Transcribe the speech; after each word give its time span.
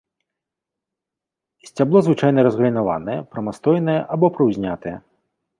Сцябло 1.69 2.01
звычайна 2.09 2.39
разгалінаванае, 2.47 3.19
прамастойнае 3.35 3.99
або 4.17 4.35
прыўзнятае. 4.39 4.97